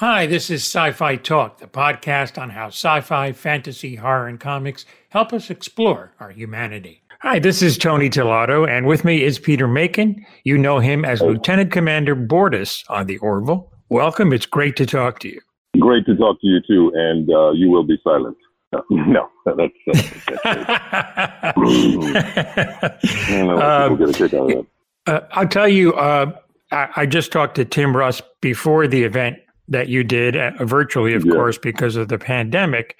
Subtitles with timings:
[0.00, 4.40] Hi, this is Sci Fi Talk, the podcast on how sci fi, fantasy, horror, and
[4.40, 7.02] comics help us explore our humanity.
[7.20, 10.24] Hi, this is Tony Tellado, and with me is Peter Macon.
[10.42, 13.70] You know him as Lieutenant Commander Bortus on the Orville.
[13.90, 14.32] Welcome.
[14.32, 15.42] It's great to talk to you.
[15.78, 18.38] Great to talk to you too, and uh, you will be silent.
[18.90, 19.74] No, that's.
[19.84, 20.54] that's
[23.52, 24.66] um,
[25.06, 26.32] uh, I'll tell you, uh,
[26.72, 29.38] I, I, just talked to Tim Russ before the event
[29.70, 31.32] that you did uh, virtually, of yeah.
[31.32, 32.98] course, because of the pandemic,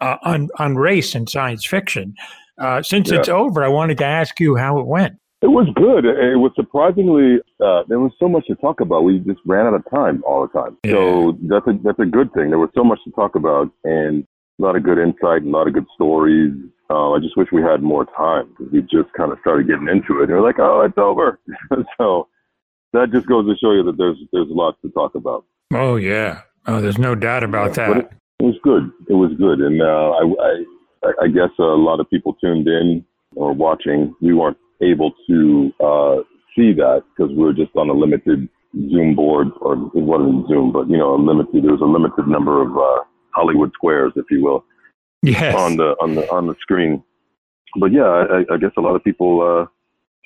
[0.00, 2.14] uh, on on race and science fiction.
[2.58, 3.18] Uh, since yeah.
[3.18, 5.18] it's over, I wanted to ask you how it went.
[5.40, 6.04] It was good.
[6.04, 9.04] It was surprisingly uh, there was so much to talk about.
[9.04, 10.76] We just ran out of time all the time.
[10.82, 10.92] Yeah.
[10.92, 12.50] So that's a that's a good thing.
[12.50, 14.26] There was so much to talk about and
[14.58, 16.52] a lot of good insight and a lot of good stories.
[16.90, 19.88] Uh, I just wish we had more time because we just kind of started getting
[19.88, 20.24] into it.
[20.24, 21.38] And we're like, oh, it's over.
[21.98, 22.26] so
[22.92, 25.44] that just goes to show you that there's there's lots to talk about.
[25.72, 26.42] Oh yeah.
[26.66, 27.96] Oh, there's no doubt about yeah, that.
[27.96, 28.90] It, it, was good.
[29.08, 33.04] It was good, and uh, I, I, I guess a lot of people tuned in
[33.36, 34.14] or watching.
[34.20, 36.16] We weren't able to uh,
[36.56, 38.48] see that because we were just on a limited
[38.90, 41.64] Zoom board, or it wasn't Zoom, but you know, a limited.
[41.64, 44.64] There was a limited number of uh, Hollywood squares, if you will,
[45.22, 45.54] yes.
[45.54, 47.02] on the on the on the screen.
[47.78, 49.66] But yeah, I, I guess a lot of people uh,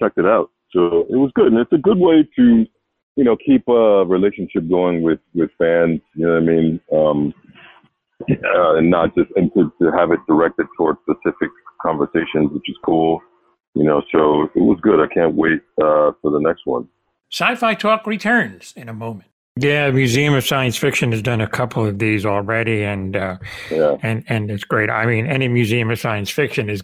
[0.02, 2.66] checked it out, so it was good, and it's a good way to
[3.16, 6.80] you know, keep a relationship going with, with fans, you know what I mean?
[6.92, 7.34] Um,
[8.30, 12.76] uh, and not just, and to, to have it directed towards specific conversations, which is
[12.84, 13.20] cool,
[13.74, 15.00] you know, so it was good.
[15.00, 16.88] I can't wait uh, for the next one.
[17.30, 19.28] Sci Fi Talk returns in a moment.
[19.56, 23.36] Yeah, Museum of Science Fiction has done a couple of these already, and uh,
[23.70, 23.96] yeah.
[24.02, 24.88] and and it's great.
[24.88, 26.82] I mean, any Museum of Science Fiction is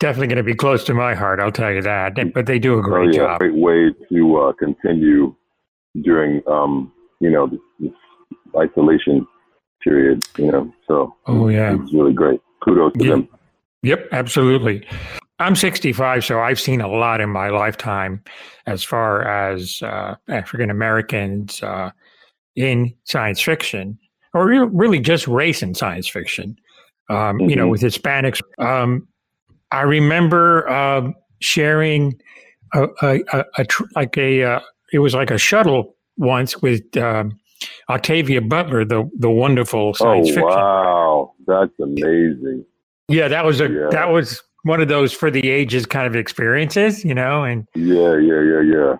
[0.00, 1.38] definitely going to be close to my heart.
[1.38, 2.16] I'll tell you that.
[2.32, 3.38] But they do a great oh, yeah, job.
[3.38, 5.36] Great way to uh, continue
[6.02, 7.92] during um, you know this, this,
[8.56, 9.26] isolation
[9.82, 10.24] period.
[10.38, 12.40] You know, so oh yeah, it's really great.
[12.62, 13.28] Kudos to them.
[13.82, 14.86] Yep, absolutely.
[15.40, 18.22] I'm 65, so I've seen a lot in my lifetime
[18.66, 21.90] as far as uh, African Americans uh,
[22.54, 23.98] in science fiction,
[24.32, 26.56] or really just race in science fiction.
[27.10, 27.50] Um, mm-hmm.
[27.50, 27.70] You know, mm-hmm.
[27.72, 28.40] with Hispanics.
[28.58, 29.06] Um,
[29.70, 31.10] I remember uh,
[31.40, 32.18] sharing
[32.72, 34.60] a, a, a, a tr- like a uh,
[34.94, 37.38] it was like a shuttle once with um,
[37.90, 40.48] Octavia Butler, the the wonderful science oh, fiction.
[40.48, 42.64] Wow, that's amazing.
[43.08, 43.88] Yeah, that was a yeah.
[43.90, 48.16] that was one of those for the ages kind of experiences, you know, and yeah,
[48.16, 48.96] yeah, yeah, yeah.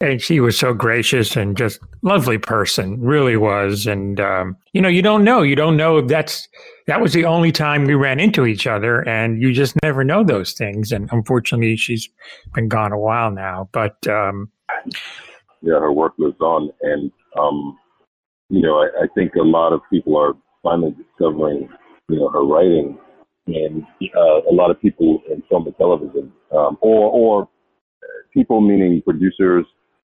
[0.00, 3.86] And she was so gracious and just lovely person, really was.
[3.86, 6.46] And um, you know, you don't know, you don't know if that's
[6.88, 10.22] that was the only time we ran into each other, and you just never know
[10.22, 10.92] those things.
[10.92, 12.06] And unfortunately, she's
[12.54, 14.06] been gone a while now, but.
[14.06, 14.50] Um,
[15.62, 16.70] yeah, her work lives on.
[16.82, 17.78] And, um,
[18.48, 21.68] you know, I, I think a lot of people are finally discovering,
[22.08, 22.98] you know, her writing
[23.46, 23.82] and
[24.16, 27.48] uh, a lot of people in film and television, um, or, or
[28.32, 29.64] people meaning producers.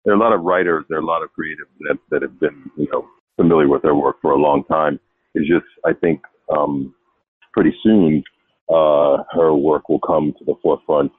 [0.06, 2.40] There are a lot of writers, there are a lot of creatives that, that have
[2.40, 5.00] been, you know, familiar with her work for a long time.
[5.34, 6.22] It's just, I think,
[6.56, 6.94] um,
[7.54, 8.24] pretty soon,
[8.70, 11.12] uh, her work will come to the forefront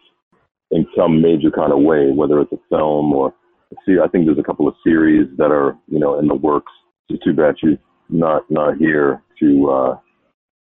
[0.70, 3.34] in some major kind of way, whether it's a film or
[3.86, 6.72] see, I think there's a couple of series that are, you know, in the works.
[7.08, 9.98] It's too bad she's not not here to uh,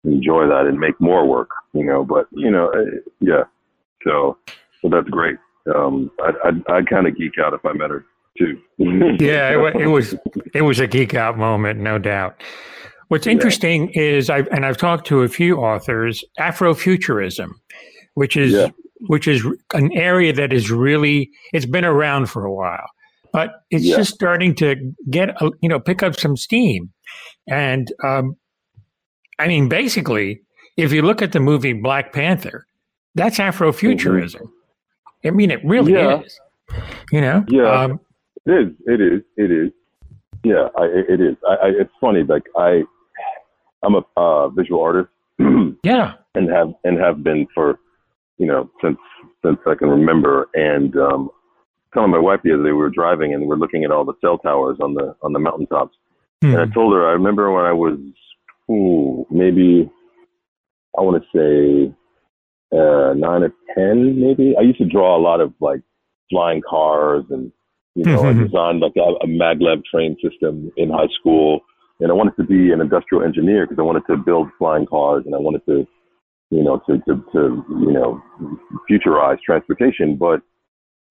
[0.04, 2.04] enjoy that and make more work, you know.
[2.04, 2.72] But you know,
[3.20, 3.44] yeah.
[4.04, 4.38] So,
[4.80, 5.36] so that's great.
[5.74, 8.04] Um, I'd I'd, I'd kind of geek out if I met her
[8.38, 8.60] too.
[8.78, 10.14] yeah, it, it, was
[10.54, 12.42] it was a geek out moment, no doubt.
[13.08, 14.02] What's interesting yeah.
[14.02, 17.50] is I've and I've talked to a few authors, Afrofuturism,
[18.14, 18.70] which is yeah.
[19.08, 22.88] which is an area that is really it's been around for a while
[23.32, 23.96] but it's yeah.
[23.96, 24.76] just starting to
[25.10, 26.92] get you know pick up some steam.
[27.48, 28.36] And um,
[29.38, 30.40] i mean basically
[30.76, 32.66] if you look at the movie black panther
[33.14, 34.36] that's afrofuturism.
[34.36, 35.28] Mm-hmm.
[35.28, 36.20] i mean it really yeah.
[36.20, 36.40] is
[37.10, 37.44] you know?
[37.48, 37.70] Yeah.
[37.70, 38.00] Um,
[38.46, 38.68] it is.
[38.86, 39.20] It is.
[39.36, 39.70] It is.
[40.44, 41.36] Yeah I, it is.
[41.48, 42.82] I, I, it's funny like i
[43.82, 45.10] i'm a uh, visual artist.
[45.84, 46.14] Yeah.
[46.34, 47.80] And have and have been for
[48.38, 48.98] you know since
[49.44, 50.48] since i can remember.
[50.54, 51.30] And um
[51.94, 54.14] telling my wife the other day we were driving and we're looking at all the
[54.20, 55.96] cell towers on the on the mountaintops.
[56.42, 56.54] Mm.
[56.54, 57.98] And I told her I remember when I was
[58.70, 59.90] ooh, maybe
[60.98, 61.94] I want to say
[62.72, 64.54] uh, nine or ten, maybe.
[64.58, 65.80] I used to draw a lot of like
[66.30, 67.52] flying cars and
[67.94, 68.40] you know, mm-hmm.
[68.40, 71.60] I designed like a, a maglev train system in high school.
[72.00, 75.24] And I wanted to be an industrial engineer because I wanted to build flying cars
[75.26, 75.86] and I wanted to,
[76.50, 78.20] you know, to, to, to, you know,
[78.90, 80.16] futurize transportation.
[80.16, 80.40] But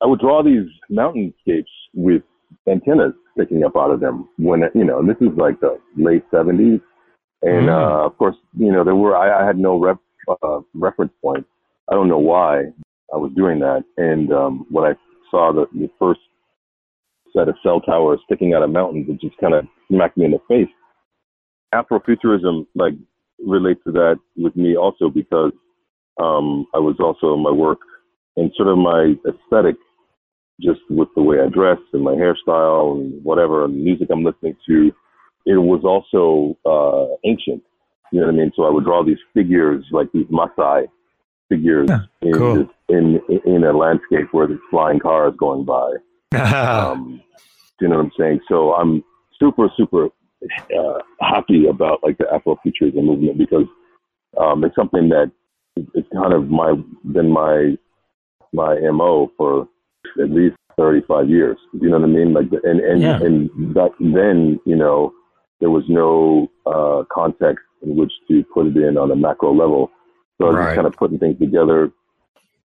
[0.01, 2.23] I would draw these mountainscapes with
[2.67, 6.81] antennas sticking up out of them when you know this is like the late 70s
[7.43, 7.69] and mm.
[7.69, 9.97] uh, of course you know there were i, I had no rep,
[10.43, 11.45] uh, reference point.
[11.89, 12.63] I don't know why
[13.13, 13.83] i was doing that.
[13.97, 14.93] And um, when i
[15.29, 16.19] saw the, the first
[17.35, 20.31] set of cell towers sticking out of mountains it just kind of smacked me in
[20.31, 20.73] the face.
[21.73, 22.93] Afrofuturism like
[23.39, 25.51] relates to that with me also because
[26.19, 27.79] um, i was also in my work
[28.37, 29.75] and sort of my aesthetic
[30.61, 34.23] just with the way I dress and my hairstyle and whatever and the music I'm
[34.23, 34.91] listening to,
[35.45, 37.63] it was also uh, ancient.
[38.11, 38.51] You know what I mean?
[38.55, 40.87] So I would draw these figures, like these Maasai
[41.49, 42.69] figures, yeah, in, cool.
[42.89, 45.91] in in a landscape where there's flying cars going by.
[46.37, 47.21] um,
[47.79, 48.41] you know what I'm saying?
[48.47, 49.03] So I'm
[49.39, 50.09] super, super
[50.77, 53.65] uh, happy about like the Afrofuturism movement because
[54.37, 55.31] um, it's something that
[55.75, 56.73] it's kind of my
[57.11, 57.75] been my
[58.53, 59.67] my mo for
[60.21, 61.57] at least 35 years.
[61.73, 62.33] You know what I mean?
[62.33, 63.19] Like, and and yeah.
[63.21, 65.13] and back then, you know,
[65.59, 69.91] there was no uh, context in which to put it in on a macro level.
[70.39, 70.65] So I was right.
[70.65, 71.91] just kind of putting things together.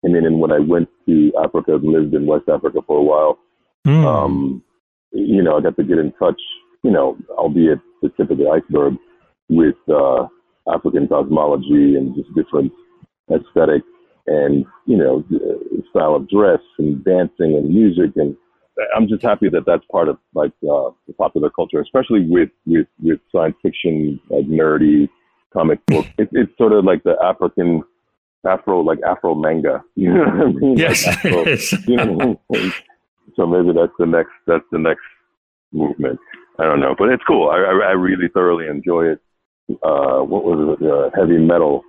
[0.02, 3.02] And then and when I went to Africa and lived in West Africa for a
[3.02, 3.38] while,
[3.86, 4.04] mm.
[4.04, 4.62] um,
[5.12, 6.40] you know, I got to get in touch,
[6.84, 8.94] you know, albeit the tip of the iceberg,
[9.48, 10.26] with uh,
[10.72, 12.72] African cosmology and just different
[13.30, 13.86] aesthetics
[14.26, 15.24] and you know
[15.90, 18.36] style of dress and dancing and music and
[18.94, 22.86] I'm just happy that that's part of like uh, the popular culture, especially with with
[23.00, 25.08] with science fiction, like nerdy
[25.52, 26.06] comic book.
[26.18, 27.82] It, it's sort of like the African
[28.46, 29.82] Afro, like Afro manga.
[29.94, 30.76] You know what I mean?
[30.76, 31.06] Yes.
[31.06, 32.40] Like Afro, you know
[33.36, 35.04] So maybe that's the next that's the next
[35.72, 36.18] movement.
[36.58, 37.48] I don't know, but it's cool.
[37.48, 39.20] I I, I really thoroughly enjoy it.
[39.82, 40.86] Uh, what was it?
[40.86, 41.82] Uh, heavy metal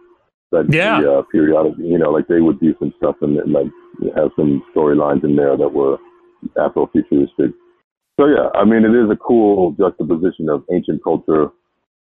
[0.51, 1.01] that yeah.
[1.01, 3.67] the uh, periodic, you know, like they would do some stuff and, and like
[4.15, 5.97] have some storylines in there that were
[6.55, 7.53] Afrofuturistic.
[8.19, 11.49] So yeah, I mean, it is a cool juxtaposition of ancient culture,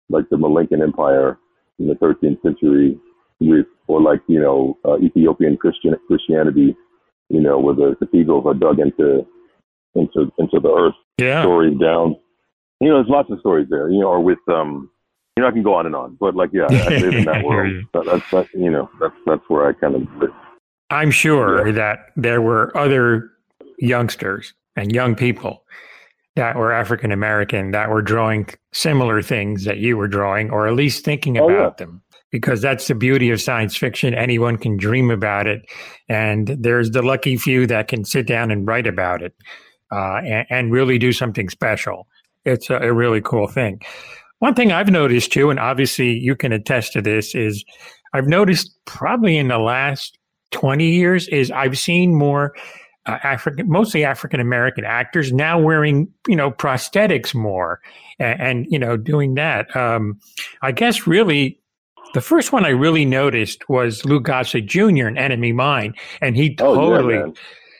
[0.09, 1.37] like the Malincan Empire
[1.77, 2.99] in the 13th century,
[3.39, 6.75] with or like you know uh, Ethiopian Christian Christianity,
[7.29, 9.25] you know, where the cathedrals are dug into
[9.95, 11.43] into into the earth, yeah.
[11.43, 12.15] stories down.
[12.79, 13.89] You know, there's lots of stories there.
[13.89, 14.89] You know, or with um,
[15.39, 17.45] you know, I can go on and on, but like, yeah, I live in that
[17.45, 17.85] world.
[17.93, 20.31] That, that's that, you know, that's that's where I kind of live.
[20.89, 21.73] I'm sure yeah.
[21.73, 23.29] that there were other
[23.77, 25.63] youngsters and young people
[26.35, 30.73] that were African American that were drawing similar things that you were drawing, or at
[30.73, 31.69] least thinking about oh, yeah.
[31.77, 32.01] them.
[32.31, 34.13] Because that's the beauty of science fiction.
[34.13, 35.63] Anyone can dream about it.
[36.09, 39.33] And there's the lucky few that can sit down and write about it
[39.91, 42.07] uh, and, and, really do something special.
[42.45, 43.81] It's a, a really cool thing.
[44.39, 47.63] One thing I've noticed too, and obviously you can attest to this, is
[48.13, 50.17] I've noticed probably in the last
[50.51, 52.55] 20 years is I've seen more
[53.05, 57.81] uh, African, mostly African American actors now wearing, you know, prosthetics more
[58.19, 59.73] and, and you know, doing that.
[59.75, 60.19] Um,
[60.61, 61.59] I guess really
[62.13, 65.07] the first one I really noticed was Lou Gossett Jr.
[65.07, 65.93] in Enemy Mine.
[66.21, 67.31] And he totally, oh, yeah,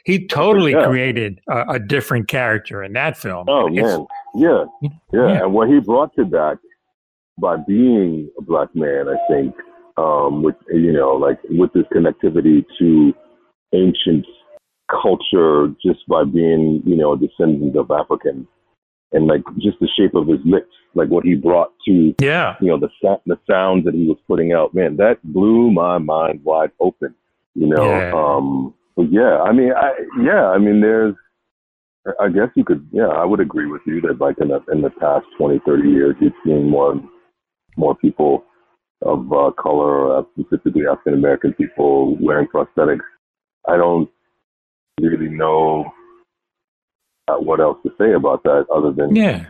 [0.06, 0.86] he totally yeah.
[0.86, 3.46] created a, a, different character in that film.
[3.50, 4.06] Oh, it's, man.
[4.36, 6.60] Yeah, yeah, yeah, and what he brought to that
[7.40, 9.56] by being a black man, I think,
[9.98, 13.14] um, with you know, like with this connectivity to
[13.74, 14.26] ancient
[14.90, 18.48] culture, just by being you know a descendant of Africans,
[19.12, 22.68] and like just the shape of his lips, like what he brought to, yeah, you
[22.68, 22.90] know, the
[23.26, 27.16] the sounds that he was putting out, man, that blew my mind wide open.
[27.56, 28.12] You know, yeah.
[28.14, 31.16] um, but yeah, I mean, I yeah, I mean, there's
[32.20, 34.82] I guess you could, yeah, I would agree with you that like in the in
[34.82, 36.96] the past 20, 30 years, you've seen more
[37.78, 38.44] more people
[39.02, 43.06] of uh, color, uh, specifically African American people, wearing prosthetics.
[43.68, 44.10] I don't
[45.00, 45.86] really know
[47.28, 49.48] uh, what else to say about that other than yeah.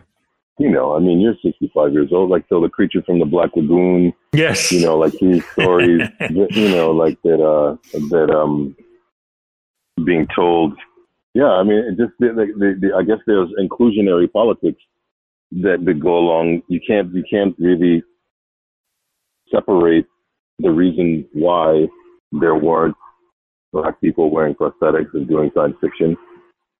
[0.60, 3.52] You know, I mean, you're 65 years old, like so the creature from the Black
[3.56, 4.12] Lagoon.
[4.34, 4.74] Yes.
[4.74, 7.78] You know, like these stories, you know, like that, uh,
[8.10, 8.76] that, um,
[10.06, 10.74] being told
[11.34, 14.82] yeah, I mean, just the, the, the, I guess there's inclusionary politics
[15.52, 16.64] that, that go along.
[16.68, 18.04] You can't you can't really
[19.54, 20.06] separate
[20.60, 21.88] the reason why
[22.32, 22.96] there weren't
[23.72, 26.18] black people wearing prosthetics and doing science fiction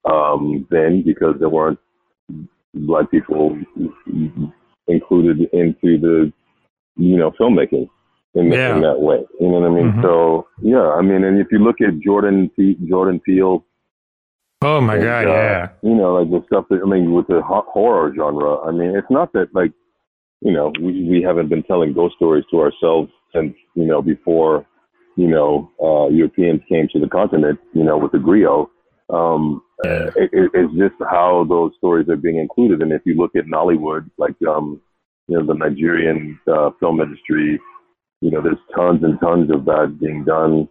[0.06, 1.80] um, then because there weren't
[2.74, 3.58] black people
[4.88, 6.32] included into the
[6.96, 7.88] you know filmmaking
[8.36, 8.76] in, yeah.
[8.76, 9.24] in that way.
[9.40, 9.92] You know what I mean?
[9.92, 10.02] Mm-hmm.
[10.02, 13.64] So yeah, I mean, and if you look at Jordan P- Jordan Peele
[14.62, 15.70] Oh my and, god, uh, yeah.
[15.82, 18.60] You know, like the stuff that I mean, with the horror genre.
[18.60, 19.72] I mean, it's not that like,
[20.42, 24.66] you know, we we haven't been telling ghost stories to ourselves since you know before,
[25.16, 27.60] you know, uh, Europeans came to the continent.
[27.74, 28.68] You know, with the griot.
[29.10, 32.82] Um, it, it's just how those stories are being included.
[32.82, 34.82] And if you look at Nollywood, like um,
[35.28, 37.60] you know the Nigerian uh, film industry,
[38.22, 40.68] you know there's tons and tons of that being done.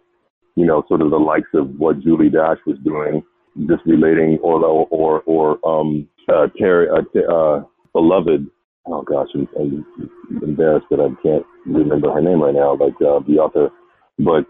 [0.55, 3.23] You know, sort of the likes of what Julie Dash was doing,
[3.67, 7.63] just relating, or or or um, uh, Terry, uh, uh,
[7.93, 8.47] beloved.
[8.87, 9.85] Oh gosh, I'm, I'm
[10.41, 12.75] embarrassed that I can't remember her name right now.
[12.75, 13.69] Like uh, the author,
[14.17, 14.45] but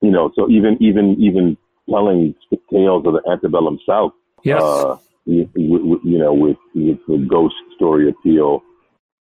[0.00, 1.56] you know, so even even even
[1.88, 2.34] telling
[2.70, 4.12] tales of the antebellum South.
[4.44, 4.62] Yes.
[4.62, 8.62] Uh, you, you, know, with, with the ghost story appeal.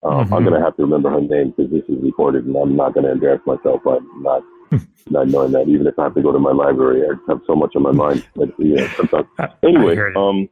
[0.03, 0.35] Um, mm-hmm.
[0.35, 2.95] I'm going to have to remember her name because this is recorded, and I'm not
[2.95, 4.43] going to embarrass myself by not
[5.11, 5.69] not knowing that.
[5.69, 7.93] Even if I have to go to my library, I have so much on my
[7.93, 8.27] mind.
[8.35, 9.27] But, yeah, sometimes.
[9.63, 10.49] Anyway, um,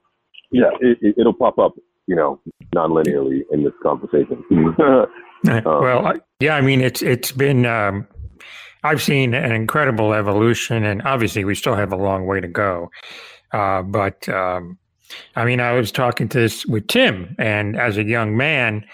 [0.51, 1.75] yeah, it, will it, pop up,
[2.07, 2.41] you know,
[2.75, 4.45] non-linearly in this conversation.
[4.51, 5.07] um,
[5.65, 8.07] well, yeah, I mean, it's it's been um,
[8.83, 12.91] I've seen an incredible evolution, and obviously we still have a long way to go.
[13.53, 14.79] Uh, but um,
[15.37, 18.85] I mean, I was talking to this with Tim, and as a young man,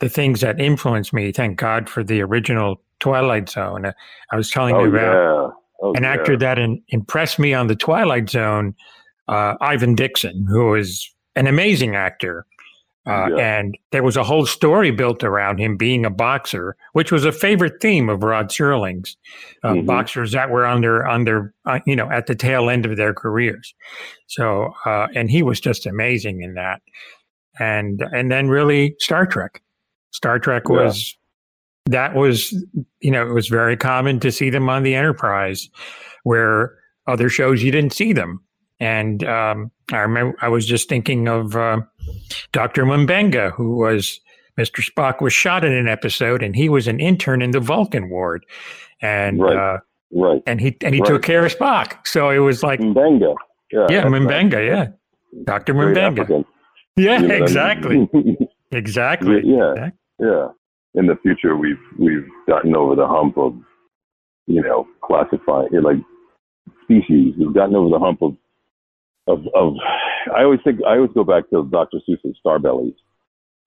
[0.00, 1.30] the things that influenced me.
[1.30, 3.92] Thank God for the original Twilight Zone.
[4.30, 5.56] I was telling oh, you about yeah.
[5.82, 6.12] oh, an yeah.
[6.12, 8.74] actor that in, impressed me on the Twilight Zone,
[9.28, 12.46] uh, Ivan Dixon, who was an amazing actor.
[13.06, 13.58] Uh, yeah.
[13.58, 17.32] And there was a whole story built around him being a boxer, which was a
[17.32, 19.16] favorite theme of Rod Serling's
[19.64, 19.86] uh, mm-hmm.
[19.86, 23.74] boxers that were under under uh, you know at the tail end of their careers.
[24.26, 26.82] So uh, and he was just amazing in that.
[27.58, 29.62] And and then really Star Trek.
[30.10, 31.16] Star Trek was.
[31.86, 32.52] That was
[33.00, 35.68] you know it was very common to see them on the Enterprise,
[36.24, 38.40] where other shows you didn't see them.
[38.78, 41.80] And um, I remember I was just thinking of uh,
[42.52, 42.84] Dr.
[42.84, 44.20] Mbenga, who was
[44.58, 44.82] Mr.
[44.84, 48.44] Spock was shot in an episode, and he was an intern in the Vulcan ward,
[49.00, 49.78] and right, uh,
[50.12, 50.42] right.
[50.46, 51.08] and he and he right.
[51.08, 52.06] took care of Spock.
[52.06, 53.34] So it was like Mbenga,
[53.72, 54.88] yeah, yeah Mbenga, yeah,
[55.44, 55.74] Dr.
[55.74, 56.44] Mbenga,
[56.96, 58.08] yeah, exactly,
[58.72, 60.48] exactly, yeah, yeah.
[60.94, 63.54] In the future, we've we've gotten over the hump of
[64.46, 65.98] you know classifying like
[66.82, 67.34] species.
[67.38, 68.36] We've gotten over the hump of
[69.26, 69.74] of, of
[70.34, 71.98] I always think I always go back to Dr.
[72.08, 72.96] Seuss's Starbellies.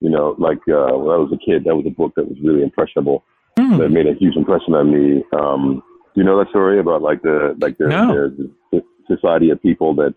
[0.00, 2.36] You know, like uh, when I was a kid, that was a book that was
[2.42, 3.24] really impressionable.
[3.58, 3.78] Mm.
[3.78, 5.24] That made a huge impression on me.
[5.38, 5.82] Um,
[6.14, 8.30] do you know that story about like the like the, no.
[8.72, 10.14] the society of people that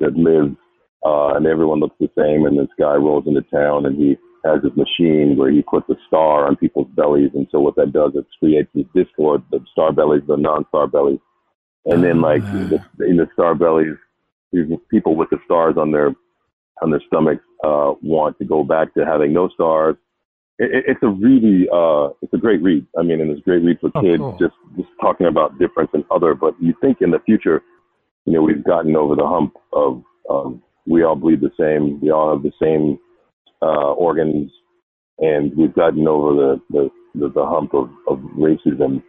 [0.00, 0.56] that live
[1.04, 4.62] uh, and everyone looks the same, and this guy rolls into town and he has
[4.62, 8.12] this machine where he puts a star on people's bellies, and so what that does
[8.14, 11.20] is creates this discord, the star bellies, the non-star bellies,
[11.86, 12.68] and then like uh.
[12.68, 13.96] the, in the star bellies
[14.52, 16.14] these people with the stars on their
[16.82, 19.96] on their stomachs uh, want to go back to having no stars.
[20.58, 22.86] It, it's a really uh, it's a great read.
[22.98, 24.18] I mean, and it's a great read for oh, kids.
[24.18, 24.36] Cool.
[24.38, 26.34] Just just talking about difference and other.
[26.34, 27.62] But you think in the future,
[28.24, 32.00] you know, we've gotten over the hump of um, we all bleed the same.
[32.00, 32.98] We all have the same
[33.62, 34.50] uh, organs,
[35.18, 39.02] and we've gotten over the the, the, the hump of, of racism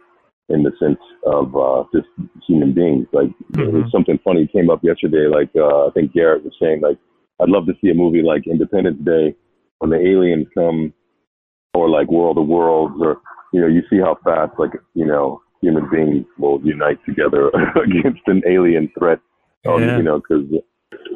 [0.48, 2.08] in the sense of uh, just
[2.46, 3.06] human beings.
[3.12, 3.88] Like mm-hmm.
[3.90, 5.26] something funny came up yesterday.
[5.26, 6.98] Like uh, I think Garrett was saying, like
[7.40, 9.34] I'd love to see a movie like Independence Day
[9.78, 10.92] when the aliens come,
[11.74, 13.20] or like World of Worlds, or
[13.52, 17.48] you know, you see how fast like you know human beings will unite together
[17.84, 19.18] against an alien threat.
[19.68, 19.98] Um, yeah.
[19.98, 20.44] You know, because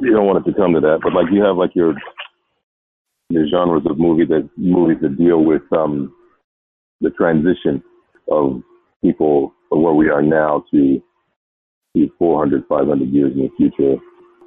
[0.00, 1.00] you don't want it to come to that.
[1.02, 1.94] But like you have like your
[3.30, 6.12] your genres of movie that movies that deal with um
[7.00, 7.82] the transition
[8.30, 8.62] of
[9.02, 11.02] people from where we are now to,
[11.96, 14.00] to 400, 500 years in the future.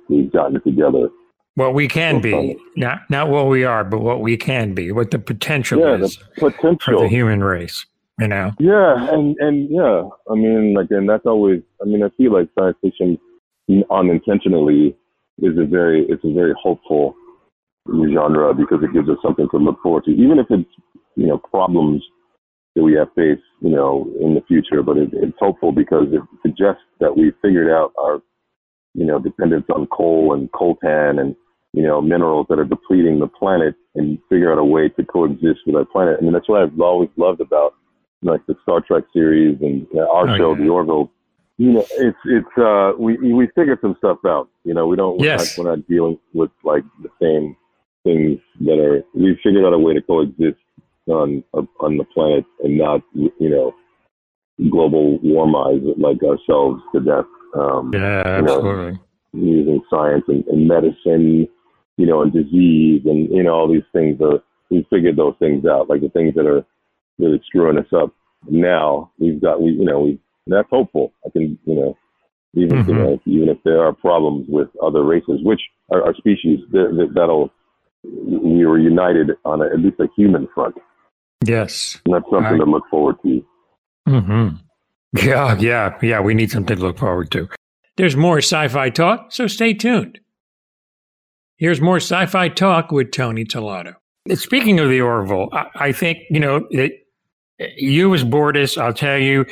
[0.10, 1.10] We've gotten it together.
[1.56, 5.10] What we can be, not not what we are, but what we can be, what
[5.10, 6.78] the potential yeah, is the potential.
[7.00, 7.84] for the human race.
[8.20, 8.52] You know.
[8.60, 11.62] Yeah, and and yeah, I mean, like, and that's always.
[11.82, 13.18] I mean, I feel like science fiction,
[13.90, 14.96] unintentionally,
[15.40, 17.16] is a very it's a very hopeful
[18.14, 20.70] genre because it gives us something to look forward to, even if it's
[21.16, 22.04] you know problems
[22.76, 24.84] that we have faced, you know, in the future.
[24.84, 28.22] But it, it's hopeful because it suggests that we figured out our,
[28.94, 31.36] you know, dependence on coal and coltan and
[31.74, 35.62] you know minerals that are depleting the planet, and figure out a way to coexist
[35.66, 36.18] with our planet.
[36.20, 37.74] I mean, that's what I've always loved about
[38.22, 40.64] like the Star Trek series and our oh, show, yeah.
[40.64, 41.12] The Orville.
[41.58, 44.50] You know, it's it's uh we we figured some stuff out.
[44.64, 45.58] You know, we don't we're, yes.
[45.58, 47.56] not, we're not dealing with like the same
[48.08, 49.04] things that are.
[49.14, 50.60] we've figured out a way to coexist
[51.08, 53.74] on on the planet and not you know
[54.72, 57.26] global warmize like ourselves to death.
[57.56, 59.00] Um, yeah, absolutely.
[59.34, 61.48] You know, using science and, and, medicine,
[61.98, 64.20] you know, and disease and you know all these things.
[64.22, 66.66] Are, we figured those things out, like the things that are
[67.20, 68.14] really screwing us up.
[68.50, 71.14] Now we've got we you know we that's hopeful.
[71.26, 71.98] I can you know
[72.54, 72.90] even mm-hmm.
[72.90, 75.62] you know, even if there are problems with other races, which
[75.92, 77.52] are, are species that, that'll
[78.26, 80.76] we were united on a, at least a human front.
[81.44, 83.46] Yes, and that's something I, to look forward to.
[84.08, 84.56] Mm-hmm.
[85.26, 86.20] Yeah, yeah, yeah.
[86.20, 87.48] We need something to look forward to.
[87.98, 90.20] There's more sci-fi talk, so stay tuned.
[91.58, 93.96] Here's more sci-fi talk with Tony Tellado.
[94.36, 97.08] Speaking of the Orville, I, I think you know it,
[97.78, 98.78] you as Bortus.
[98.80, 99.46] I'll tell you,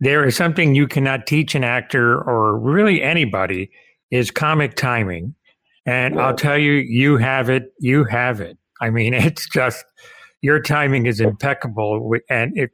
[0.00, 3.70] there is something you cannot teach an actor or really anybody
[4.10, 5.34] is comic timing.
[5.86, 6.26] And yeah.
[6.26, 7.72] I'll tell you, you have it.
[7.78, 8.58] You have it.
[8.80, 9.84] I mean, it's just
[10.42, 12.70] your timing is impeccable, and it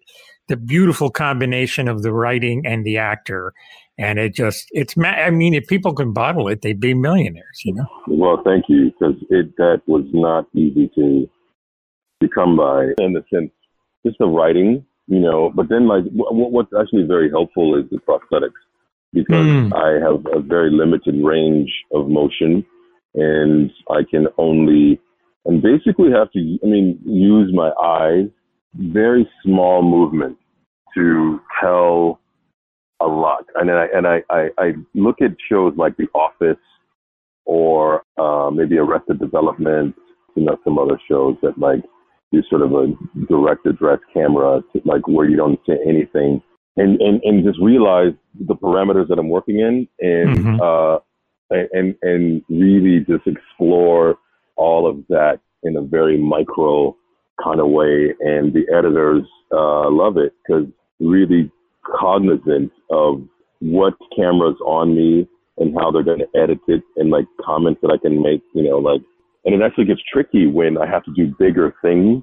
[0.48, 3.52] the beautiful combination of the writing and the actor.
[3.98, 7.74] And it just, it's, I mean, if people can bottle it, they'd be millionaires, you
[7.74, 7.86] know?
[8.08, 11.28] Well, thank you, because it, that was not easy to,
[12.22, 13.50] to come by in the sense,
[14.04, 17.98] just the writing, you know, but then like what, what's actually very helpful is the
[17.98, 18.60] prosthetics
[19.12, 19.72] because mm.
[19.74, 22.64] I have a very limited range of motion
[23.14, 25.00] and I can only,
[25.44, 28.28] and basically have to, I mean, use my eyes
[28.74, 30.38] very small movement
[30.94, 32.20] to tell
[33.00, 33.44] a lot.
[33.54, 36.62] And I and I, I, I look at shows like The Office
[37.44, 39.94] or uh, maybe Arrested Development,
[40.36, 41.82] you know, some other shows that like
[42.32, 42.86] do sort of a
[43.28, 46.40] direct address camera, to, like where you don't say anything,
[46.76, 50.60] and and and just realize the parameters that I'm working in, and mm-hmm.
[50.62, 50.98] uh,
[51.72, 54.16] and and really just explore
[54.56, 56.96] all of that in a very micro
[57.42, 60.66] kind of way, and the editors uh, love it because
[61.00, 61.50] really
[61.98, 63.22] cognizant of
[63.60, 65.28] what cameras on me
[65.58, 68.68] and how they're going to edit it and like comments that I can make, you
[68.68, 69.00] know, like,
[69.44, 72.22] and it actually gets tricky when I have to do bigger things.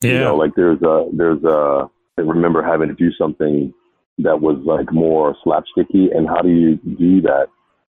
[0.00, 0.12] Yeah.
[0.12, 3.72] You know, like there's a, there's a, I remember having to do something
[4.18, 7.46] that was like more slapsticky and how do you do that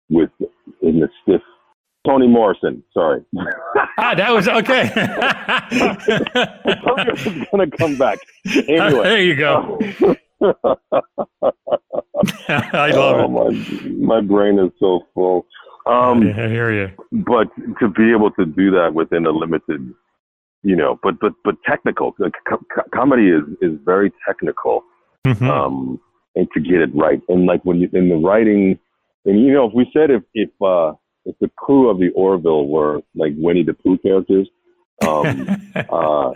[0.10, 0.30] with
[0.82, 1.42] in the stiff
[2.06, 2.84] Toni Morrison.
[2.94, 3.22] Sorry.
[3.98, 4.92] ah, that was okay.
[4.96, 5.66] I
[6.86, 8.20] told you it was going to come back.
[8.68, 9.80] Anyway, there you go.
[12.48, 13.98] I love oh, it.
[14.00, 15.48] My, my brain is so full.
[15.88, 16.92] Um, I hear you.
[17.12, 17.48] But
[17.80, 19.94] to be able to do that within a limited,
[20.64, 22.14] you know, but but but technical.
[22.48, 24.84] Co- comedy is is very technical,
[25.26, 25.50] mm-hmm.
[25.50, 26.00] um,
[26.36, 27.22] and to get it right.
[27.30, 28.80] And like when you in the writing,
[29.26, 30.94] and you know, if we said if if uh,
[31.26, 34.48] if the crew of the Orville were like Winnie the Pooh characters,
[35.02, 36.32] um, uh,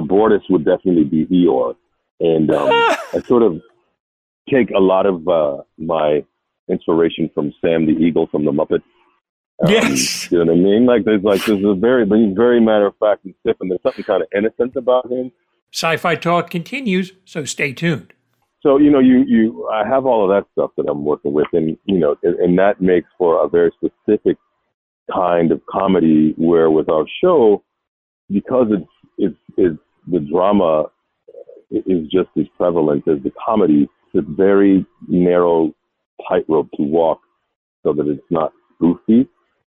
[0.00, 1.76] Bortus would definitely be Eeyore.
[2.20, 3.60] And um, I sort of
[4.50, 6.24] take a lot of uh, my
[6.68, 8.82] inspiration from Sam the Eagle from the Muppets.
[9.64, 10.86] Um, yes, you know what I mean.
[10.86, 14.04] Like there's like there's a very very matter of fact and stiff, and there's something
[14.04, 15.32] kind of innocent about him.
[15.72, 18.12] Sci-fi talk continues, so stay tuned.
[18.66, 21.46] So you know, you you I have all of that stuff that I'm working with,
[21.52, 24.38] and you know, and, and that makes for a very specific
[25.14, 26.34] kind of comedy.
[26.36, 27.62] Where with our show,
[28.28, 29.78] because it's it's it's
[30.10, 30.86] the drama
[31.70, 33.88] is just as prevalent as the comedy.
[34.12, 35.72] It's a very narrow
[36.28, 37.20] tightrope to walk
[37.84, 39.28] so that it's not goofy.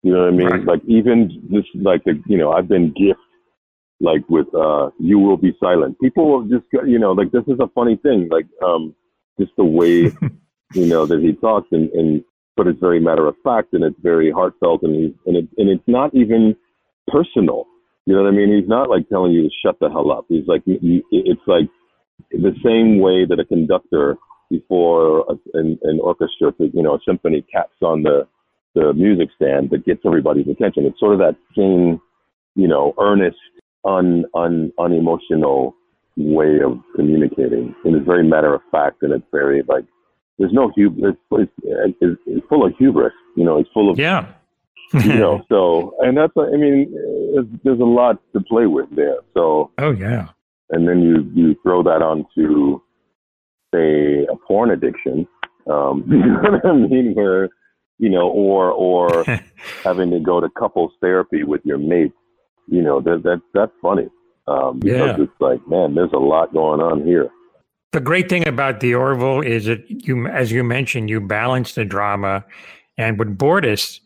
[0.03, 0.47] You know what I mean?
[0.47, 0.65] Right.
[0.65, 3.21] Like even just like the you know I've been gift
[4.01, 5.99] like with uh you will be silent.
[5.99, 8.95] People will just you know like this is a funny thing like um
[9.39, 10.11] just the way
[10.73, 12.23] you know that he talks and and
[12.57, 15.69] but it's very matter of fact and it's very heartfelt and he's and it and
[15.69, 16.55] it's not even
[17.07, 17.67] personal.
[18.05, 18.59] You know what I mean?
[18.59, 20.25] He's not like telling you to shut the hell up.
[20.27, 21.69] He's like it's like
[22.31, 24.17] the same way that a conductor
[24.51, 28.27] before a, an, an orchestra, you know, a symphony caps on the,
[28.75, 30.85] the music stand that gets everybody's attention.
[30.85, 32.01] It's sort of that same,
[32.55, 33.37] you know, earnest,
[33.85, 35.75] un, un, unemotional
[36.17, 37.75] way of communicating.
[37.83, 39.85] And it's very matter of fact and it's very like,
[40.37, 41.15] there's no hubris.
[41.31, 41.51] It's,
[42.01, 43.13] it's, it's full of hubris.
[43.35, 44.27] You know, it's full of yeah.
[44.93, 46.93] you know, so and that's I mean,
[47.63, 49.19] there's a lot to play with there.
[49.33, 50.29] So oh yeah,
[50.71, 52.81] and then you you throw that onto
[53.73, 55.27] say a porn addiction
[55.69, 57.49] um you know what i mean where
[57.99, 59.23] you know or or
[59.83, 62.13] having to go to couples therapy with your mate
[62.71, 64.07] you know that that that's funny
[64.47, 65.23] um because yeah.
[65.23, 67.29] it's like man there's a lot going on here
[67.91, 71.83] the great thing about the Orville is that you, as you mentioned, you balance the
[71.83, 72.45] drama,
[72.97, 73.99] and with Bortus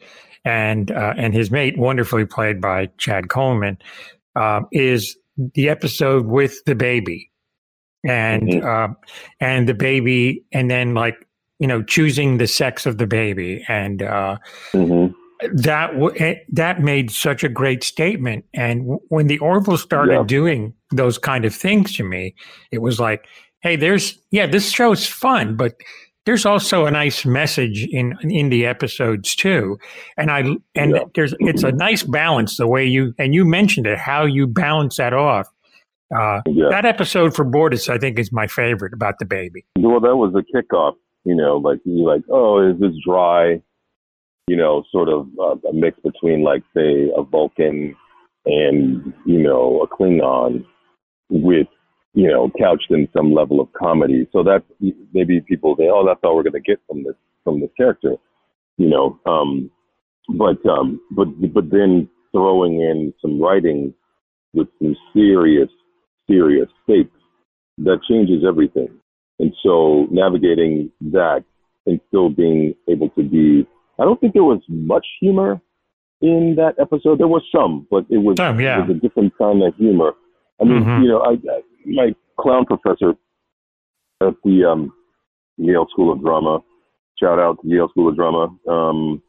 [0.44, 3.78] and uh, and his mate, wonderfully played by Chad Coleman,
[4.36, 5.16] uh, is
[5.54, 7.30] the episode with the baby
[8.04, 8.66] and mm-hmm.
[8.66, 8.96] uh,
[9.40, 11.28] and the baby and then like
[11.60, 14.38] you know choosing the sex of the baby and uh,
[14.72, 15.14] mm-hmm.
[15.54, 20.14] That w- eh, that made such a great statement and w- when the orville started
[20.14, 20.24] yeah.
[20.24, 22.34] doing those kind of things to me
[22.72, 23.26] it was like
[23.62, 25.76] hey there's yeah this show's fun but
[26.26, 29.78] there's also a nice message in in the episodes too,
[30.18, 30.40] and I
[30.74, 31.04] and yeah.
[31.14, 34.98] there's it's a nice balance the way you and you mentioned it how you balance
[34.98, 35.48] that off.
[36.16, 36.70] Uh, yeah.
[36.70, 39.66] That episode for Bortus, I think, is my favorite about the baby.
[39.78, 40.94] Well, that was the kickoff.
[41.26, 43.62] You know, like you like, oh, is this dry?
[44.48, 47.96] You know, sort of uh, a mix between like say a Vulcan
[48.46, 50.66] and you know a Klingon
[51.30, 51.68] with
[52.16, 54.26] you know, couched in some level of comedy.
[54.32, 54.64] So that's
[55.14, 58.16] maybe people say, oh, that's all we're going to get from this from this character,
[58.78, 59.20] you know.
[59.26, 59.70] Um,
[60.30, 63.94] but um, but but then throwing in some writing
[64.54, 65.70] with some serious
[66.28, 67.20] serious stakes
[67.80, 68.88] that changes everything.
[69.40, 71.44] And so navigating that
[71.86, 73.68] and still being able to be,
[74.00, 75.62] I don't think there was much humor
[76.22, 77.20] in that episode.
[77.20, 78.80] There was some, but it was, some, yeah.
[78.80, 80.14] it was a different kind of humor.
[80.62, 81.04] I mean, mm-hmm.
[81.04, 83.12] you know, I, I my clown professor
[84.22, 84.94] at the um,
[85.58, 86.60] Yale School of Drama.
[87.20, 88.56] Shout out to Yale School of Drama.
[88.68, 89.22] Um,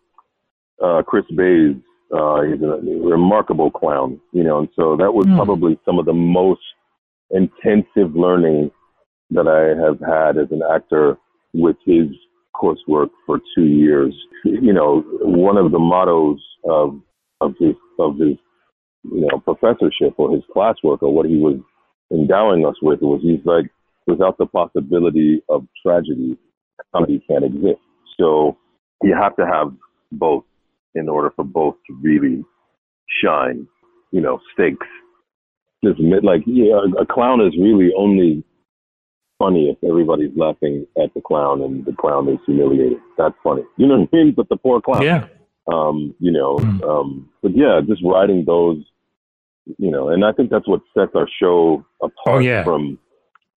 [0.82, 1.76] uh, Chris Bayes,
[2.16, 5.36] uh, he's a remarkable clown, you know, and so that was mm.
[5.36, 6.60] probably some of the most
[7.30, 8.70] intensive learning
[9.30, 11.16] that I have had as an actor
[11.52, 12.06] with his
[12.60, 14.14] coursework for two years.
[14.44, 17.00] You know, one of the mottos of
[17.40, 18.36] of his of his
[19.04, 21.60] you know professorship or his classwork or what he was
[22.12, 23.70] endowing us with was he's like,
[24.06, 26.36] without the possibility of tragedy,
[26.94, 27.80] comedy can't exist.
[28.18, 28.56] So
[29.02, 29.72] you have to have
[30.12, 30.44] both
[30.94, 32.44] in order for both to really
[33.22, 33.66] shine.
[34.12, 34.86] You know, stakes.
[35.84, 38.44] Just like yeah, a clown is really only
[39.38, 42.98] funny if everybody's laughing at the clown and the clown is humiliated.
[43.18, 43.62] That's funny.
[43.76, 44.34] You know what I mean?
[44.36, 45.02] But the poor clown.
[45.02, 45.26] Yeah.
[45.72, 46.82] Um, you know, mm.
[46.88, 48.84] um, but yeah, just writing those
[49.78, 52.64] you know, and I think that's what sets our show apart oh, yeah.
[52.64, 52.98] from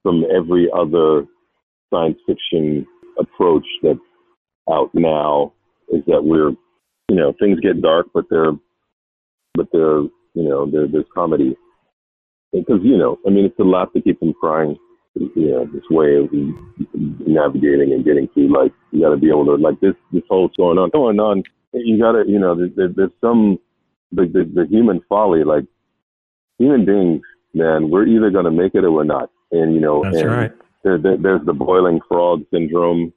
[0.04, 1.26] from every other
[1.92, 2.86] science fiction
[3.20, 4.00] approach that's
[4.72, 5.54] out now
[5.90, 6.52] is that we're
[7.10, 8.54] you know things get dark but they're
[9.56, 11.56] but they're you know there there's comedy
[12.54, 14.78] because you know I mean it's the laugh to keep them crying
[15.36, 16.30] you know this way of
[17.28, 20.50] navigating and getting through like you got to be able to like this this whole
[20.58, 23.60] going on going on you got to you know there, there's some
[24.12, 25.66] the, the the human folly like
[26.60, 27.22] human beings,
[27.54, 29.32] man, we're either going to make it or we're not.
[29.52, 30.52] And, you know, That's and right.
[30.84, 33.12] there, there, there's the boiling frog syndrome,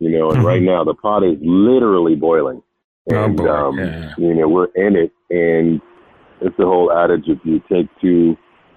[0.00, 0.46] you know, and mm-hmm.
[0.46, 2.62] right now the pot is literally boiling.
[3.08, 4.14] And, oh um, yeah.
[4.18, 5.12] you know, we're in it.
[5.30, 5.80] And
[6.40, 8.36] it's the whole adage if you take two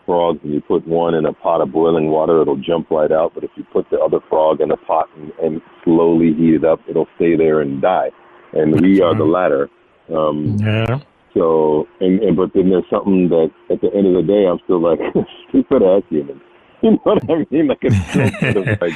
[0.10, 3.34] frogs and you put one in a pot of boiling water, it'll jump right out.
[3.36, 6.65] But if you put the other frog in a pot and, and slowly heat it
[6.65, 8.10] up, it'll stay there and die.
[8.54, 9.69] And we are the latter.
[10.12, 11.00] Um, yeah.
[11.36, 14.58] So, and, and but then there's something that at the end of the day, I'm
[14.63, 15.00] still like
[15.50, 16.41] stupid ass human.
[16.82, 17.67] You know what I mean?
[17.67, 18.93] Like it's still sort of like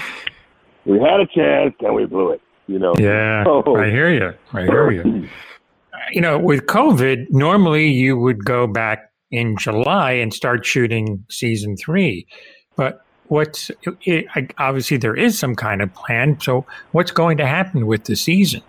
[0.86, 2.42] we had a chance and we blew it.
[2.68, 2.94] You know?
[2.98, 4.34] Yeah, so, I hear you.
[4.54, 5.28] I hear you.
[6.14, 11.76] you know, with COVID, normally you would go back in July and start shooting season
[11.76, 12.28] three,
[12.76, 13.72] but what's
[14.06, 14.28] it,
[14.60, 16.40] obviously there is some kind of plan.
[16.40, 18.62] So, what's going to happen with the season?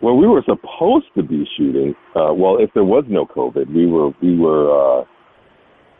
[0.00, 1.94] Well, we were supposed to be shooting.
[2.14, 4.70] Uh, well, if there was no COVID, we were we were.
[4.70, 5.04] Uh,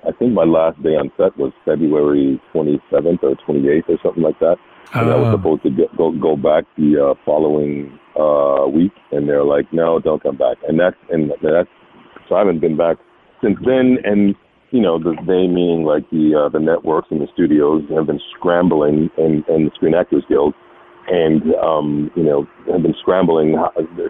[0.05, 4.38] I think my last day on set was February 27th or 28th or something like
[4.40, 4.57] that.
[4.95, 5.37] And I was oh.
[5.37, 9.99] supposed to get, go go back the uh, following uh, week, and they're like, "No,
[9.99, 11.68] don't come back." And that's and that's
[12.29, 12.99] so I haven't been back
[13.42, 13.98] since then.
[14.05, 14.35] And
[14.70, 18.20] you know, the, they meaning like the uh, the networks and the studios have been
[18.37, 20.55] scrambling, and and the Screen Actors Guild
[21.09, 23.57] and um, you know have been scrambling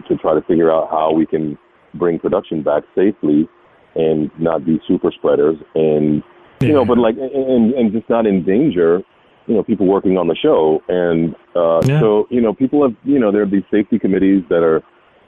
[0.07, 1.57] to try to figure out how we can
[1.95, 3.47] bring production back safely
[3.95, 6.23] and not be super spreaders and
[6.61, 6.73] you yeah.
[6.73, 9.01] know but like and and just not endanger
[9.47, 11.99] you know people working on the show and uh yeah.
[11.99, 14.81] so you know people have you know there are these safety committees that are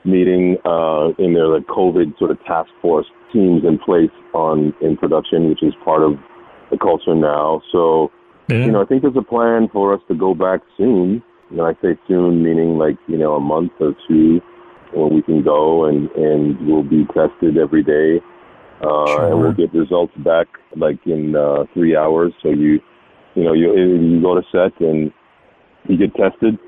[0.06, 4.96] meeting uh in their like covid sort of task force teams in place on in
[4.96, 6.14] production which is part of
[6.72, 8.12] the culture now so
[8.50, 8.66] yeah.
[8.66, 11.66] you know i think there's a plan for us to go back soon you know,
[11.66, 14.42] I say soon, meaning like, you know, a month or two
[14.94, 18.24] where we can go and, and we'll be tested every day.
[18.82, 19.32] Uh, sure.
[19.32, 22.34] and we'll get results back like in uh, three hours.
[22.44, 22.80] So you,
[23.34, 25.12] you know, you, you go to set and
[25.88, 26.60] you get tested,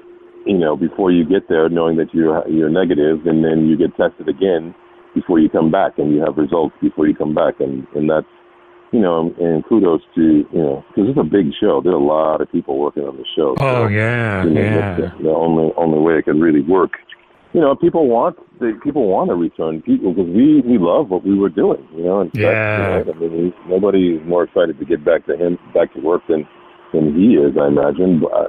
[0.48, 3.96] you know, before you get there, knowing that you're, you're negative, and then you get
[3.98, 4.74] tested again
[5.14, 7.60] before you come back and you have results before you come back.
[7.60, 8.28] And, and that's,
[8.92, 11.82] you know, and kudos to you know because it's a big show.
[11.84, 13.56] There's a lot of people working on the show.
[13.60, 14.96] Oh so, yeah, you know, yeah.
[14.96, 16.92] The, the, only only way it can really work.
[17.54, 21.26] You know, people want they, people want to return people because we we love what
[21.26, 21.86] we were doing.
[21.96, 23.04] You know, and yeah.
[23.04, 25.94] Fact, you know, I mean, nobody is more excited to get back to him back
[25.94, 26.48] to work than
[26.94, 28.48] than he is, I imagine, uh,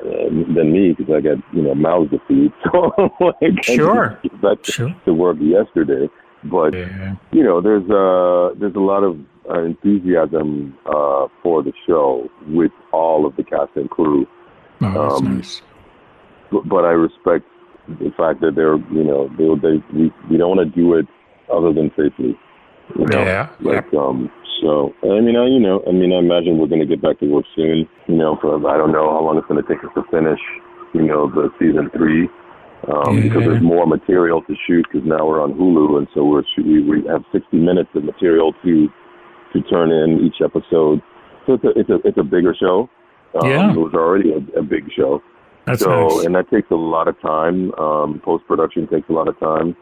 [0.55, 2.53] than me because I got you know mouths to feed.
[2.73, 4.95] So like, sure, I back sure.
[5.05, 6.09] to work yesterday,
[6.45, 7.17] but Yeah.
[7.33, 9.19] you know, there's uh there's a lot of
[9.51, 14.27] uh, enthusiasm uh, for the show with all of the cast and crew.
[14.83, 15.63] Oh, Um, nice.
[16.53, 17.45] But, but I respect
[17.89, 21.07] the fact that they're you know they they we, we don't want to do it
[21.53, 22.39] other than safely.
[22.97, 23.23] Know?
[23.23, 23.49] Yeah.
[23.61, 24.31] Like um.
[24.61, 27.21] So I mean, I you know, I mean, I imagine we're going to get back
[27.21, 27.89] to work soon.
[28.07, 30.41] You know, for I don't know how long it's going to take us to finish.
[30.95, 32.29] You know, the season three.
[32.87, 36.45] Um, Because there's more material to shoot because now we're on Hulu and so we're
[36.59, 38.89] we, we have 60 minutes of material to
[39.53, 41.03] to turn in each episode.
[41.47, 42.89] So it's a it's a it's a bigger show.
[43.35, 43.73] Um, Yeah.
[43.73, 45.23] It was already a, a big show.
[45.67, 46.25] That's so nice.
[46.25, 47.75] and that takes a lot of time.
[47.75, 49.77] Um, Post production takes a lot of time.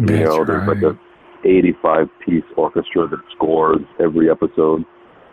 [0.00, 0.98] You That's know, there's like a
[1.44, 4.84] 85 piece orchestra that scores every episode.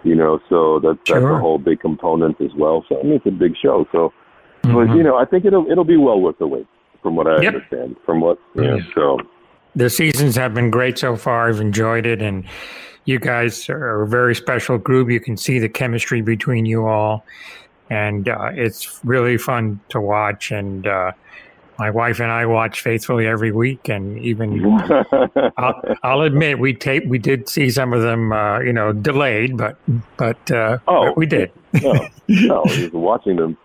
[0.04, 1.38] You know, so that's that's Sure.
[1.38, 2.84] a whole big component as well.
[2.89, 3.86] So I mean, it's a big show.
[3.91, 4.12] So,
[4.63, 4.95] but Mhm.
[4.95, 6.65] you know, I think it'll it'll be well worth the wait,
[7.04, 7.54] from what I Yep.
[7.54, 7.95] understand.
[8.06, 8.84] From what you know, Yeah.
[8.95, 9.17] so
[9.76, 11.50] the seasons have been great so far.
[11.50, 12.45] I've enjoyed it, and
[13.06, 15.10] you guys are a very special group.
[15.12, 17.24] You can see the chemistry between you all,
[17.91, 20.52] and uh, it's really fun to watch.
[20.52, 21.12] And uh,
[21.81, 24.63] my wife and I watch faithfully every week, and even
[25.57, 29.57] I'll, I'll admit we tape we did see some of them, uh, you know, delayed,
[29.57, 29.77] but
[30.17, 31.05] but, uh, Oh.
[31.07, 31.51] but we did.
[31.81, 33.57] no, no, just watching them.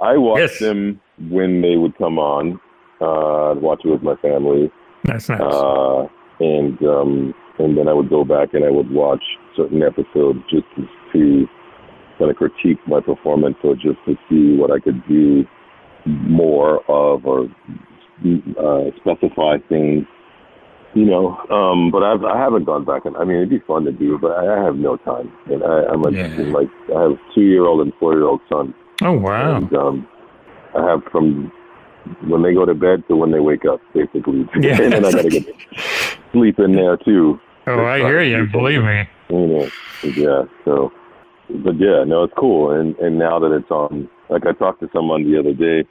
[0.00, 0.58] I watched Yes.
[0.60, 2.60] them when they would come on.
[3.00, 4.70] Uh, I'd watch it with my family,
[5.02, 5.40] That's nice.
[5.40, 6.06] uh,
[6.38, 9.22] and um, and then I would go back and I would watch
[9.56, 10.82] certain episodes just to,
[11.12, 11.46] to
[12.20, 15.44] kind of critique my performance or just to see what I could do
[16.06, 17.48] more of or
[18.58, 20.06] uh, specify things.
[20.94, 23.84] You know, um, but I've I haven't gone back and I mean it'd be fun
[23.84, 26.28] to do, but I, I have no time, and I, I'm a, Yeah.
[26.52, 29.56] like I have a two year old and four year old son, oh wow!
[29.56, 30.08] and um,
[30.76, 31.50] I have from
[32.28, 34.48] when they go to bed to when they wake up, basically.
[34.60, 34.80] Yeah.
[34.80, 35.42] and then I gotta get
[36.30, 37.40] sleep in there too.
[37.66, 38.46] Oh, I hear you.
[38.46, 39.08] Believe me.
[39.30, 39.68] You know,
[40.04, 40.42] yeah.
[40.64, 40.92] So,
[41.64, 42.70] but yeah, no, it's cool.
[42.70, 45.84] And and now that it's on, like I talked to someone the other day,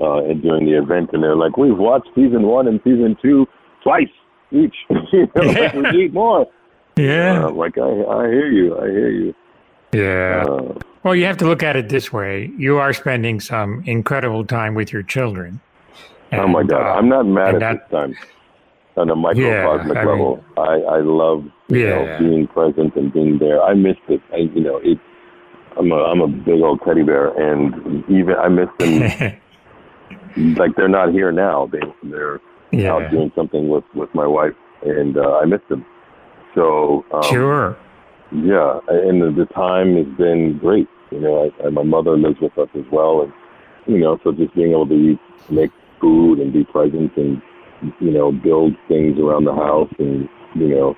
[0.00, 3.46] uh, and during the event, and they're like, "We've watched season one and season two
[3.82, 4.08] twice
[4.50, 4.74] each.
[5.12, 6.46] you know, like, we need more."
[6.96, 8.78] Yeah, Uh, like I, I hear you.
[8.78, 9.34] I hear you.
[9.92, 10.44] yeah.
[10.48, 12.50] Uh, Well, you have to look at it this way.
[12.56, 15.60] You are spending some incredible time with your children.
[16.32, 18.14] oh my God, uh, I'm not mad at that- this time.
[18.96, 21.90] On a microcosmic Yeah, I mean- level, I, I love you Yeah.
[21.90, 23.60] know being present and being there.
[23.60, 24.20] I missed it.
[24.32, 24.98] I, you know, it.
[25.78, 29.40] I'm a I'm a big old teddy bear, and even I miss them.
[30.56, 31.68] like they're not here now.
[31.70, 32.40] They they're
[32.72, 35.84] yeah, out doing something with with my wife, and uh, I miss them.
[36.54, 37.76] So um, sure.
[38.32, 40.88] yeah, and the, the time has been great.
[41.10, 43.32] You know, I, I, my mother lives with us as well, and
[43.86, 45.18] you know, so just being able to eat,
[45.50, 47.40] make food and be present and
[48.00, 50.96] you know build things around the house, and you know,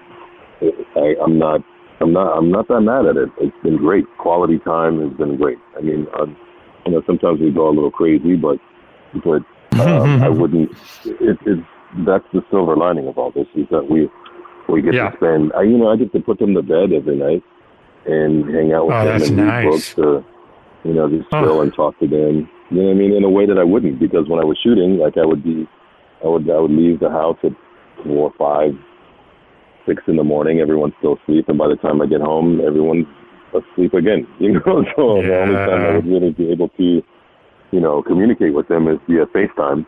[0.96, 1.60] I, I'm not.
[2.00, 2.36] I'm not.
[2.36, 3.28] I'm not that mad at it.
[3.38, 4.04] It's been great.
[4.18, 5.58] Quality time has been great.
[5.76, 6.26] I mean, uh,
[6.84, 8.58] you know, sometimes we go a little crazy, but
[9.24, 9.42] but
[9.80, 10.70] um, I wouldn't.
[11.04, 11.62] It, it's
[12.06, 14.10] that's the silver lining of all this is that we
[14.68, 15.10] we get Yeah.
[15.10, 15.52] to spend.
[15.54, 17.42] I you know I get to put them to bed every night
[18.06, 19.64] and hang out with Oh, them that's and read nice.
[19.64, 20.24] books or
[20.84, 21.40] you know just Oh.
[21.40, 22.48] chill and talk to them.
[22.70, 23.12] You know what I mean?
[23.16, 25.66] In a way that I wouldn't because when I was shooting, like I would be,
[26.24, 27.52] I would I would leave the house at
[28.04, 28.74] four, or five,
[29.86, 30.60] six in the morning.
[30.60, 33.06] Everyone's still asleep, and by the time I get home, everyone's
[33.54, 34.26] asleep again.
[34.40, 37.02] You know, so the only time I would really be able to,
[37.72, 39.86] you know, communicate with them is via FaceTime.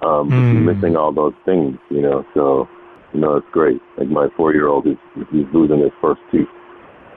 [0.00, 0.74] Um, Mm.
[0.74, 2.24] missing all those things, you know.
[2.34, 2.68] So,
[3.12, 3.80] you know, it's great.
[3.96, 4.96] Like my four-year-old is
[5.32, 6.46] he's losing his first tooth,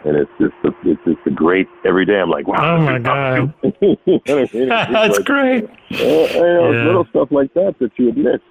[0.04, 2.20] and it's just a, it's just a great every day.
[2.20, 2.78] I'm like, wow.
[2.78, 4.70] Oh my god, You know I mean?
[4.90, 5.64] That's like, great.
[5.66, 6.86] uh, you know, Yeah.
[6.86, 8.42] little stuff like that that you would miss.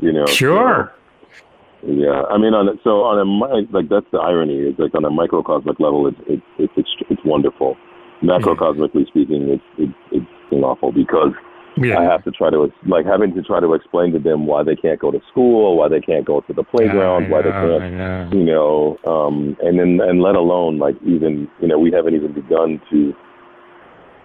[0.00, 0.26] You know.
[0.26, 0.92] Sure.
[1.84, 3.24] Yeah, I mean, on a- so on a
[3.76, 7.24] like that's the irony is like on a microcosmic level, it's it's it's it's, it's
[7.24, 7.76] wonderful.
[8.22, 11.32] Macrocosmically speaking, it's it's it's awful because
[11.76, 14.76] I have to try to like having to try to explain to them why they
[14.76, 17.94] can't go to school, why they can't go to the playground, I why they can't
[17.94, 18.30] know.
[18.32, 22.32] you know, um, and then and let alone like even you know we haven't even
[22.32, 23.12] begun to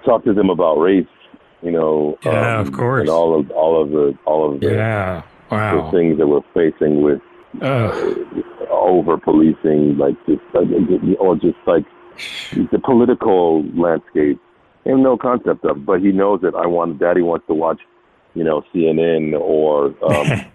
[0.05, 1.07] talk to them about race,
[1.63, 3.01] you know, Yeah, um, of course.
[3.01, 5.21] and all of all of the all of the, Yeah.
[5.49, 5.89] the Wow.
[5.91, 7.21] things that we're facing with
[7.61, 8.27] Ugh.
[8.69, 10.67] over policing, like just like,
[11.19, 11.85] or just like
[12.53, 14.39] the political landscape.
[14.85, 16.99] Have no concept of, but he knows that I want.
[16.99, 17.81] Daddy wants to watch,
[18.35, 20.45] you know, CNN or um,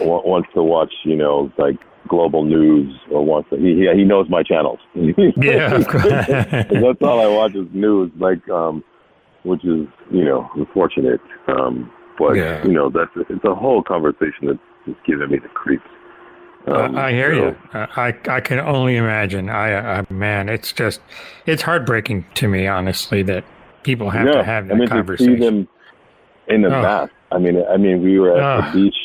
[0.00, 1.76] wa- wants to watch, you know, like
[2.08, 3.56] global news or wants to.
[3.56, 4.80] He he knows my channels.
[4.94, 8.10] yeah, that's all I watch is news.
[8.18, 8.82] Like, um,
[9.44, 11.20] which is you know unfortunate.
[11.46, 12.64] Um, but yeah.
[12.64, 15.84] you know that's it's a whole conversation that's just giving me the creeps.
[16.74, 17.46] Um, I hear so.
[17.48, 17.56] you.
[17.72, 19.48] I I can only imagine.
[19.48, 21.00] I, I man, it's just
[21.46, 23.44] it's heartbreaking to me, honestly, that
[23.82, 24.32] people have yeah.
[24.34, 25.32] to have that I mean, conversation.
[25.34, 25.68] To see them
[26.48, 26.82] in a oh.
[26.82, 27.12] mask.
[27.30, 28.70] I mean, I mean, we were at oh.
[28.70, 28.96] the beach,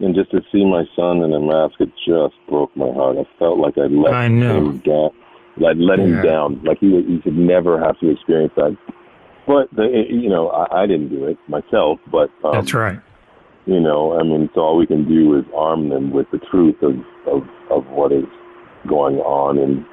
[0.00, 3.16] and just to see my son in a mask, it just broke my heart.
[3.18, 5.10] I felt like I let I him down.
[5.58, 6.04] I let yeah.
[6.04, 6.64] him down.
[6.64, 8.76] Like he he should never have to experience that.
[9.46, 11.98] But the, you know, I, I didn't do it myself.
[12.10, 13.00] But um, that's right.
[13.66, 16.82] You know, I mean, so all we can do is arm them with the truth
[16.82, 16.96] of
[17.26, 18.24] of, of what is
[18.86, 19.58] going on.
[19.58, 19.86] And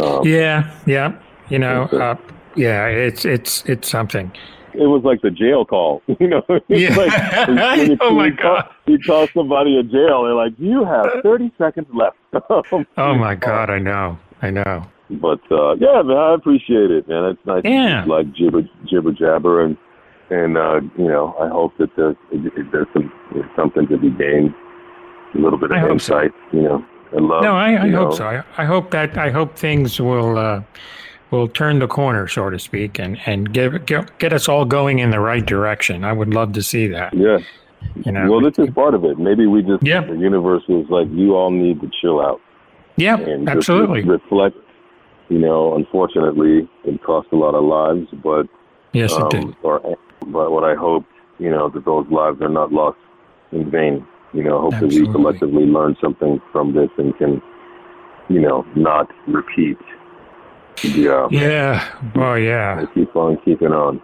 [0.00, 2.16] um, yeah, yeah, you know, uh,
[2.56, 4.32] yeah, it's it's it's something
[4.74, 6.02] it was like the jail call.
[6.20, 6.94] You know, yeah.
[6.94, 8.64] like, when you, oh my you god!
[8.64, 12.16] Call, you call somebody a jail, they're like, "You have 30 seconds left."
[12.96, 13.70] oh my god!
[13.70, 14.86] I know, I know.
[15.10, 17.24] But uh, yeah, man, I appreciate it, man.
[17.24, 18.04] It's nice, yeah.
[18.04, 19.76] to like jibber jibber jabber, and
[20.32, 22.16] and uh, you know, I hope that there's
[22.72, 24.54] there's some there's something to be gained,
[25.34, 26.56] a little bit of insight, so.
[26.56, 27.42] you know, I love.
[27.42, 28.16] No, I, I hope know.
[28.16, 28.26] so.
[28.26, 30.38] I, I hope that I hope things will.
[30.38, 30.62] Uh,
[31.30, 34.98] will turn the corner, so to speak, and and get, get get us all going
[34.98, 36.04] in the right direction.
[36.04, 37.14] I would love to see that.
[37.14, 37.38] Yeah.
[38.04, 39.18] You know, well, this is part of it.
[39.18, 40.02] Maybe we just yeah.
[40.02, 42.40] the universe is like you all need to chill out.
[42.96, 44.02] Yeah, and absolutely.
[44.02, 44.56] reflect.
[45.30, 48.46] You know, unfortunately, it cost a lot of lives, but
[48.92, 49.56] yes, um, it did.
[49.62, 51.04] Or, but what I hope,
[51.38, 52.98] you know, that those lives are not lost
[53.52, 54.06] in vain.
[54.32, 54.98] You know, hope absolutely.
[55.00, 57.42] that we collectively learn something from this and can,
[58.28, 59.78] you know, not repeat
[60.82, 61.28] yeah.
[61.30, 61.88] Yeah.
[62.16, 62.84] Oh, yeah.
[62.94, 64.00] Keep on keeping on.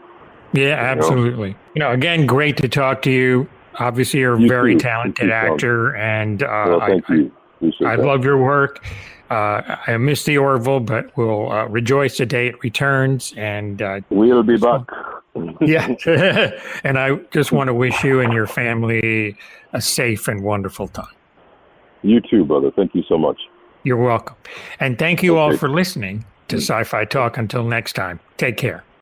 [0.52, 1.56] Yeah, absolutely.
[1.74, 1.88] You know?
[1.88, 3.48] you again, great to talk to you.
[3.78, 4.80] Obviously, you're a you very too.
[4.80, 8.84] talented actor, and uh, well, I, I, I love your work.
[9.30, 13.34] Uh, I miss the Orville, but we'll uh, rejoice the day it returns.
[13.36, 14.82] And uh, we'll be back.
[15.60, 15.94] Yeah.
[16.84, 19.36] and I just want to wish you and your family
[19.72, 21.14] a safe and wonderful time.
[22.02, 22.70] You too, brother.
[22.70, 23.40] Thank you so much.
[23.82, 24.36] You're welcome.
[24.80, 25.40] And thank you okay.
[25.40, 27.36] all for listening to Sci Fi Talk.
[27.36, 28.84] Until next time, take care.